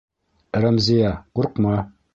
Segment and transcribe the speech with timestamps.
[0.65, 1.79] Рәмзиә, ҡурҡма!